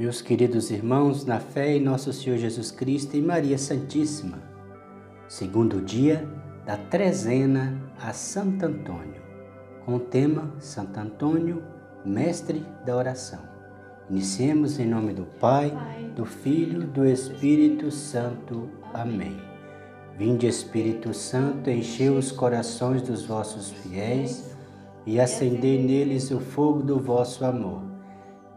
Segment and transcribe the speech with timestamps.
[0.00, 4.38] Meus queridos irmãos, na fé em nosso Senhor Jesus Cristo e Maria Santíssima,
[5.28, 6.26] segundo dia
[6.64, 9.20] da trezena a Santo Antônio,
[9.84, 11.62] com o tema Santo Antônio,
[12.02, 13.40] Mestre da Oração.
[14.08, 15.70] Iniciemos em nome do Pai,
[16.16, 18.70] do Filho, do Espírito Santo.
[18.94, 19.36] Amém.
[20.16, 24.56] Vinde, Espírito Santo, enchei os corações dos vossos fiéis
[25.04, 27.89] e acendei neles o fogo do vosso amor.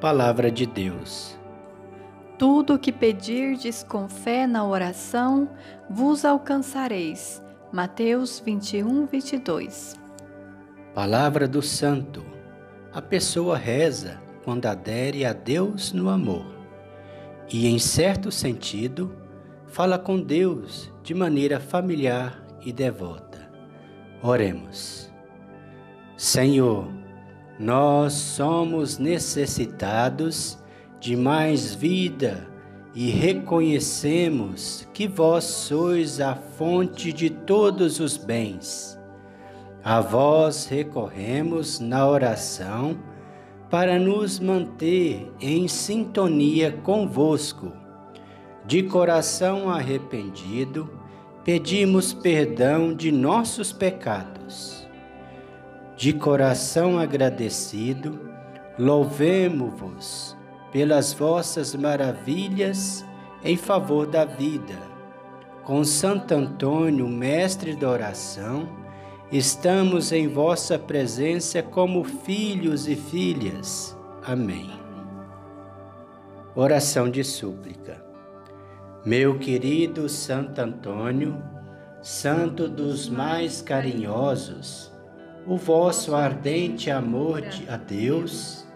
[0.00, 1.38] Palavra de Deus.
[2.36, 5.48] Tudo o que pedirdes com fé na oração,
[5.88, 7.42] vos alcançareis.
[7.72, 9.98] Mateus 21, 22.
[10.94, 12.24] Palavra do Santo.
[12.92, 16.46] A pessoa reza quando adere a Deus no amor
[17.50, 19.14] e, em certo sentido,
[19.66, 23.50] fala com Deus de maneira familiar e devota.
[24.22, 25.12] Oremos.
[26.16, 26.88] Senhor,
[27.58, 30.58] nós somos necessitados
[30.98, 32.48] de mais vida
[32.94, 38.98] e reconhecemos que vós sois a fonte de todos os bens.
[39.84, 42.98] A vós recorremos na oração
[43.70, 47.72] para nos manter em sintonia convosco.
[48.66, 50.90] De coração arrependido,
[51.44, 54.83] pedimos perdão de nossos pecados
[56.04, 58.20] de coração agradecido,
[58.78, 60.36] louvemo-vos
[60.70, 63.02] pelas vossas maravilhas
[63.42, 64.76] em favor da vida.
[65.62, 68.68] Com Santo Antônio, mestre da oração,
[69.32, 73.96] estamos em vossa presença como filhos e filhas.
[74.22, 74.70] Amém.
[76.54, 78.04] Oração de súplica.
[79.06, 81.42] Meu querido Santo Antônio,
[82.02, 84.92] santo dos mais carinhosos,
[85.46, 88.66] o vosso ardente amor a Deus,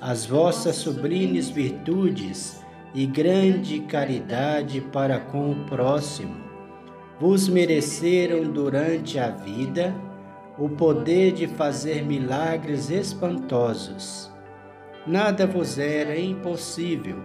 [0.00, 2.62] as vossas sublimes virtudes
[2.94, 6.36] e grande caridade para com o próximo,
[7.18, 9.94] vos mereceram durante a vida
[10.58, 14.30] o poder de fazer milagres espantosos.
[15.06, 17.16] Nada vos era impossível,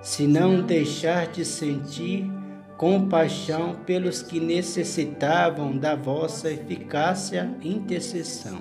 [0.00, 2.30] se não deixar de sentir
[2.76, 8.60] compaixão pelos que necessitavam da vossa eficácia intercessão.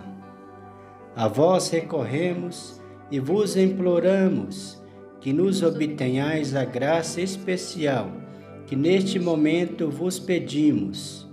[1.15, 2.81] A vós recorremos
[3.11, 4.81] e vos imploramos
[5.19, 8.11] que nos obtenhais a graça especial
[8.65, 11.27] que neste momento vos pedimos.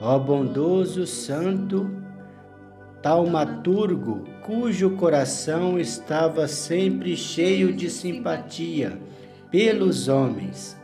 [0.00, 1.90] Ó bondoso Santo
[3.02, 8.98] Taumaturgo, cujo coração estava sempre cheio de simpatia
[9.50, 10.76] pelos homens,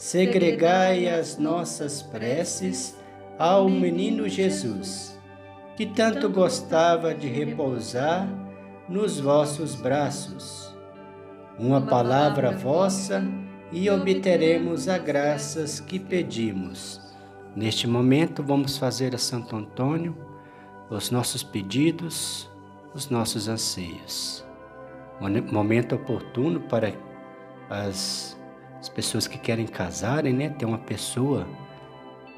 [0.00, 2.96] segregai as nossas preces
[3.38, 5.20] ao menino Jesus,
[5.76, 8.26] que tanto gostava de repousar
[8.88, 10.74] nos vossos braços.
[11.58, 13.22] Uma palavra vossa
[13.70, 16.98] e obteremos as graças que pedimos.
[17.54, 20.16] Neste momento, vamos fazer a Santo Antônio
[20.88, 22.50] os nossos pedidos,
[22.94, 24.42] os nossos anseios.
[25.52, 26.94] Momento oportuno para
[27.68, 28.39] as
[28.80, 30.48] as pessoas que querem casarem, né?
[30.48, 31.46] Ter uma pessoa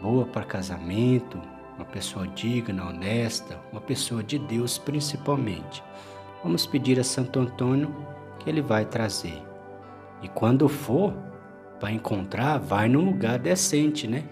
[0.01, 1.41] boa para casamento,
[1.77, 5.83] uma pessoa digna, honesta, uma pessoa de Deus principalmente.
[6.43, 7.95] Vamos pedir a Santo Antônio
[8.41, 9.41] que ele vai trazer.
[10.21, 11.15] E quando for
[11.79, 14.25] para encontrar, vai num lugar decente, né?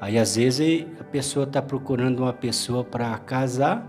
[0.00, 3.86] Aí às vezes a pessoa está procurando uma pessoa para casar,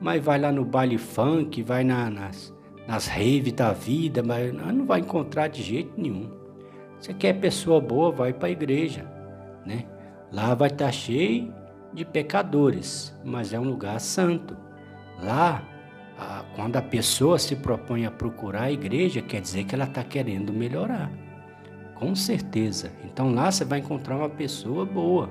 [0.00, 2.52] mas vai lá no baile funk, vai na, nas,
[2.86, 6.43] nas raves da vida, mas não vai encontrar de jeito nenhum.
[6.98, 9.04] Você quer pessoa boa, vai para a igreja,
[9.64, 9.84] né?
[10.32, 11.52] Lá vai estar tá cheio
[11.92, 14.56] de pecadores, mas é um lugar santo.
[15.22, 15.62] Lá,
[16.18, 20.02] a, quando a pessoa se propõe a procurar a igreja, quer dizer que ela está
[20.02, 21.10] querendo melhorar.
[21.94, 22.90] Com certeza.
[23.04, 25.28] Então lá você vai encontrar uma pessoa boa.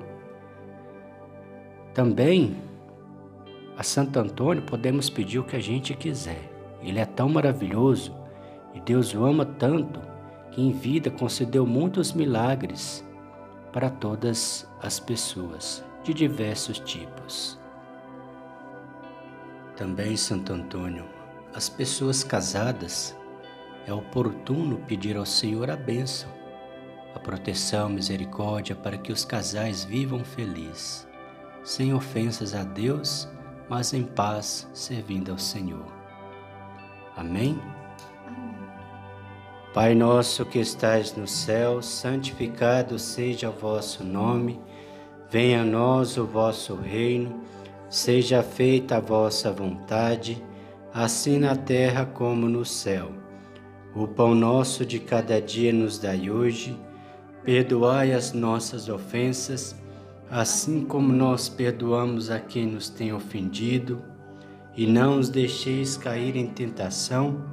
[1.93, 2.55] Também,
[3.77, 6.49] a Santo Antônio podemos pedir o que a gente quiser.
[6.81, 8.15] Ele é tão maravilhoso
[8.73, 10.12] e Deus o ama tanto
[10.53, 13.03] que em vida concedeu muitos milagres
[13.71, 17.59] para todas as pessoas de diversos tipos.
[19.75, 21.05] Também Santo Antônio,
[21.55, 23.17] as pessoas casadas
[23.87, 26.29] é oportuno pedir ao Senhor a bênção,
[27.15, 31.07] a proteção, misericórdia para que os casais vivam felizes,
[31.63, 33.27] sem ofensas a Deus,
[33.67, 35.91] mas em paz, servindo ao Senhor.
[37.17, 37.59] Amém?
[39.73, 44.61] Pai nosso que estais no céu, santificado seja o vosso nome,
[45.31, 47.41] venha a nós o vosso reino,
[47.89, 50.43] seja feita a vossa vontade,
[50.93, 53.13] assim na terra como no céu.
[53.95, 56.79] O pão nosso de cada dia nos dai hoje,
[57.43, 59.75] perdoai as nossas ofensas,
[60.29, 64.03] assim como nós perdoamos a quem nos tem ofendido,
[64.77, 67.52] e não os deixeis cair em tentação,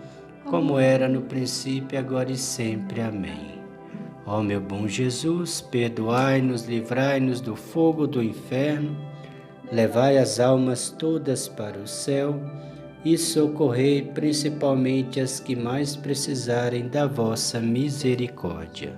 [0.49, 3.01] como era no princípio, agora e sempre.
[3.01, 3.61] Amém.
[4.25, 8.95] Ó meu bom Jesus, perdoai-nos, livrai-nos do fogo do inferno,
[9.71, 12.39] levai as almas todas para o céu
[13.03, 18.97] e socorrei principalmente as que mais precisarem da vossa misericórdia.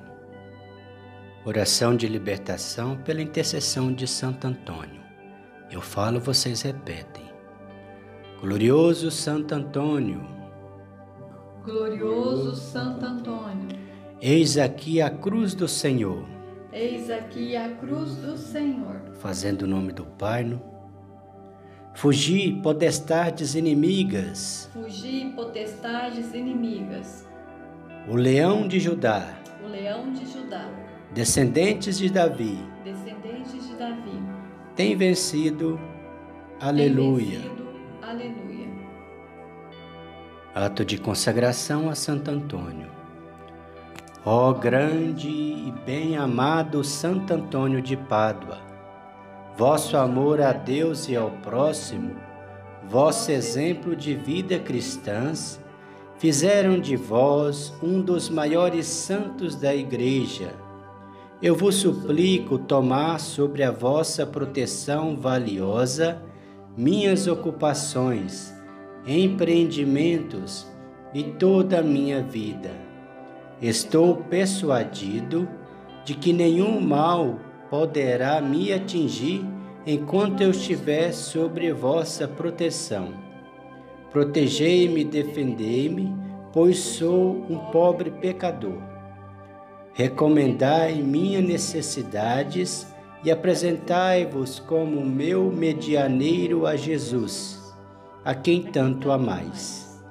[1.46, 5.02] Oração de libertação pela intercessão de Santo Antônio.
[5.72, 7.24] Eu falo, vocês repetem.
[8.42, 10.43] Glorioso Santo Antônio.
[11.64, 13.70] Glorioso Santo Antônio.
[14.20, 16.26] Eis aqui a cruz do Senhor.
[16.74, 19.02] Eis aqui a cruz do Senhor.
[19.14, 20.62] Fazendo o nome do Pai, no
[21.96, 24.70] Fugi, potestades inimigas.
[24.74, 27.26] Fugi, potestades inimigas.
[28.10, 29.26] O leão de Judá.
[29.64, 30.70] O leão de Judá.
[31.14, 32.58] Descendentes de Davi.
[32.84, 34.22] Descendentes de Davi.
[34.76, 35.80] Tem vencido.
[36.60, 37.40] Aleluia.
[37.40, 37.68] Tem vencido.
[38.02, 38.73] Aleluia.
[40.54, 42.88] Ato de consagração a Santo Antônio.
[44.26, 48.74] Ó grande e bem-amado Santo Antônio de Pádua
[49.56, 52.16] vosso amor a Deus e ao próximo,
[52.90, 55.60] vosso exemplo de vida cristãs,
[56.18, 60.54] fizeram de vós um dos maiores santos da Igreja.
[61.42, 66.22] Eu vos suplico tomar sobre a vossa proteção valiosa
[66.76, 68.52] minhas ocupações,
[69.06, 70.68] empreendimentos
[71.14, 72.72] e toda a minha vida.
[73.62, 75.48] Estou persuadido
[76.04, 77.40] de que nenhum mal
[77.70, 79.46] poderá me atingir
[79.86, 83.14] enquanto eu estiver sobre vossa proteção.
[84.12, 86.14] Protegei-me defendei-me,
[86.52, 88.82] pois sou um pobre pecador.
[89.94, 92.88] Recomendai minhas necessidades
[93.24, 97.63] e apresentai-vos como meu medianeiro a Jesus,
[98.24, 100.02] a quem tanto amais.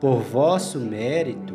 [0.00, 1.54] Por vosso mérito,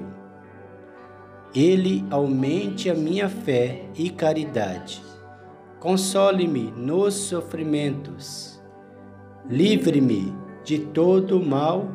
[1.54, 5.10] ele aumente a minha fé e caridade
[5.80, 8.62] console-me nos sofrimentos,
[9.50, 11.90] livre-me de todo o mal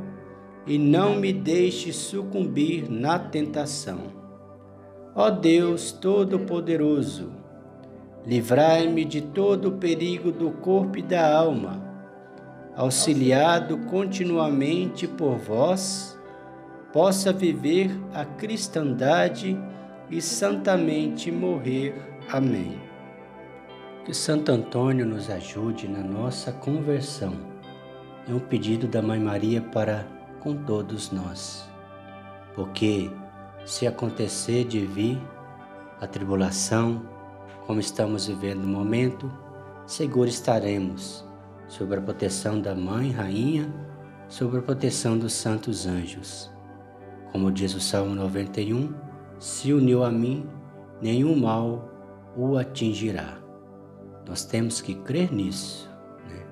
[0.67, 4.25] e não me deixe sucumbir na tentação.
[5.15, 7.31] Ó Deus Todo-Poderoso,
[8.27, 11.84] livrai-me de todo o perigo do corpo e da alma,
[12.77, 16.19] auxiliado continuamente por vós,
[16.93, 19.59] possa viver a cristandade
[20.11, 21.95] e santamente morrer.
[22.31, 22.79] Amém.
[24.05, 27.35] Que Santo Antônio nos ajude na nossa conversão.
[28.29, 30.07] É um pedido da Mãe Maria para
[30.41, 31.69] com todos nós.
[32.55, 33.11] Porque
[33.65, 35.19] se acontecer de vir
[36.01, 37.03] a tribulação,
[37.67, 39.31] como estamos vivendo no momento,
[39.87, 41.24] seguro estaremos
[41.69, 43.73] sob a proteção da Mãe Rainha,
[44.29, 46.51] sob a proteção dos santos anjos.
[47.33, 48.93] Como diz o Salmo 91,
[49.39, 50.47] se uniu a mim,
[51.01, 51.91] nenhum mal
[52.37, 53.39] o atingirá.
[54.27, 55.91] Nós temos que crer nisso.
[56.29, 56.47] Né?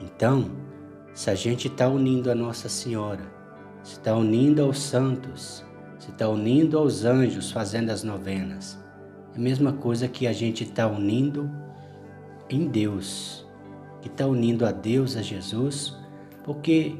[0.00, 0.50] Então,
[1.12, 3.22] se a gente está unindo a Nossa Senhora,
[3.82, 5.64] se está unindo aos santos,
[5.98, 8.78] se está unindo aos anjos fazendo as novenas,
[9.32, 11.50] é a mesma coisa que a gente está unindo
[12.48, 13.43] em Deus,
[14.04, 15.96] que está unindo a Deus, a Jesus,
[16.44, 16.94] porque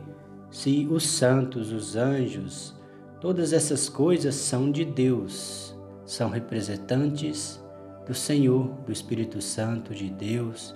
[0.50, 2.75] se os santos, os anjos,
[3.20, 7.62] todas essas coisas são de Deus, são representantes
[8.06, 10.75] do Senhor, do Espírito Santo de Deus,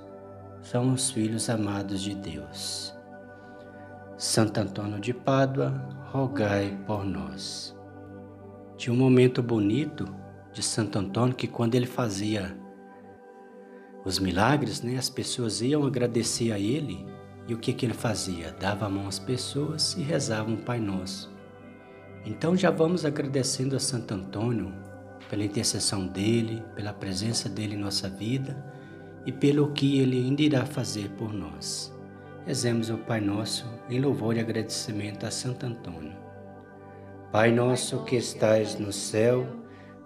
[0.61, 2.95] são os filhos amados de Deus.
[4.19, 5.83] Santo Antônio de Pádua,
[6.13, 7.75] rogai por nós.
[8.77, 10.07] Tinha um momento bonito
[10.53, 12.55] de Santo Antônio que quando ele fazia
[14.05, 17.05] os milagres, né, as pessoas iam agradecer a ele
[17.47, 18.53] e o que, que ele fazia?
[18.53, 21.31] Dava a mão às pessoas e rezava um Pai Nosso.
[22.25, 24.73] Então já vamos agradecendo a Santo Antônio
[25.31, 28.65] pela intercessão dele, pela presença dele em nossa vida
[29.25, 31.93] e pelo que ele ainda irá fazer por nós.
[32.47, 36.17] Rezemos o Pai Nosso em louvor e agradecimento a Santo Antônio.
[37.31, 39.47] Pai nosso que estais no céu,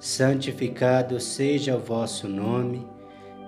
[0.00, 2.84] santificado seja o vosso nome,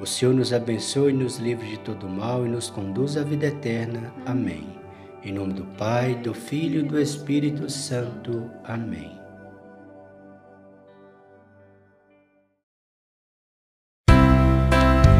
[0.00, 4.12] O Senhor nos abençoe, nos livre de todo mal e nos conduz à vida eterna.
[4.26, 4.66] Amém.
[5.22, 8.50] Em nome do Pai, do Filho e do Espírito Santo.
[8.64, 9.24] Amém.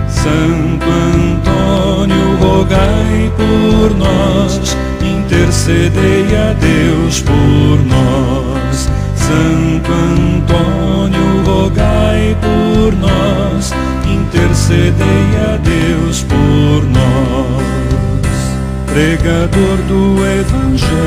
[0.09, 8.89] Santo Antônio, rogai por nós, intercedei a Deus por nós.
[9.15, 13.73] Santo Antônio, rogai por nós,
[14.45, 17.65] intercedei a Deus por nós.
[18.87, 21.04] Pregador do Evangelho,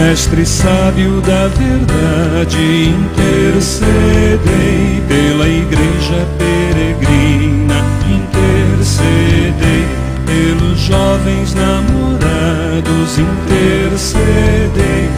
[0.00, 2.56] Mestre sábio da verdade,
[2.88, 4.38] intercedei
[5.06, 9.86] pela igreja peregrina, intercedei
[10.24, 15.10] pelos jovens namorados, intercedei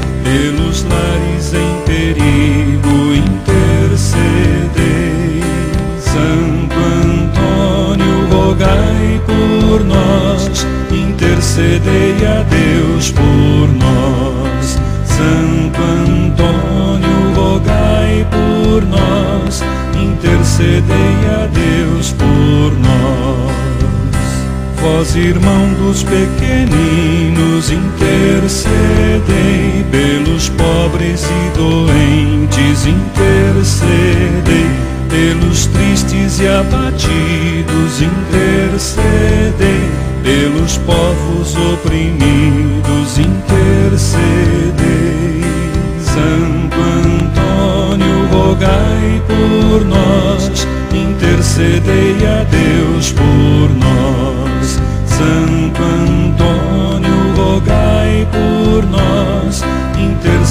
[25.14, 28.72] Irmão dos pequeninos, intercedei
[29.90, 33.21] pelos pobres e doentes, intercedei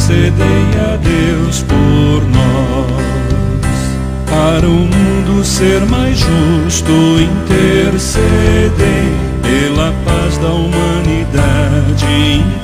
[0.01, 2.87] intercedei a Deus por nós.
[4.27, 12.05] Para o mundo ser mais justo, intercedei pela paz da humanidade,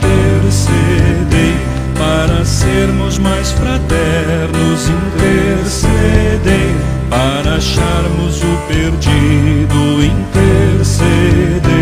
[0.02, 1.56] intercedei
[1.96, 6.76] para sermos mais fraternos, intercedei
[7.10, 11.77] para acharmos o perdido, intercedei.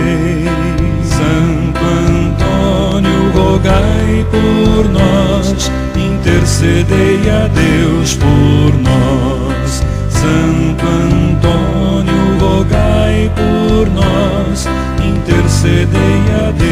[4.32, 9.84] por nós, intercedei a Deus por nós.
[10.10, 14.68] Santo Antônio, rogai por nós,
[15.04, 16.65] intercedei a Deus.